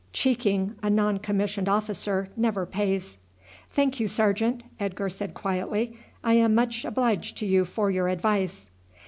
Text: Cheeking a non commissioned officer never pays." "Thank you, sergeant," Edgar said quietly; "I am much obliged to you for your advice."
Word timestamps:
Cheeking 0.13 0.73
a 0.81 0.89
non 0.89 1.19
commissioned 1.19 1.69
officer 1.69 2.29
never 2.35 2.65
pays." 2.65 3.19
"Thank 3.69 3.99
you, 3.99 4.07
sergeant," 4.07 4.63
Edgar 4.79 5.09
said 5.09 5.35
quietly; 5.35 5.95
"I 6.23 6.33
am 6.33 6.55
much 6.55 6.85
obliged 6.85 7.37
to 7.37 7.45
you 7.45 7.65
for 7.65 7.91
your 7.91 8.07
advice." 8.07 8.71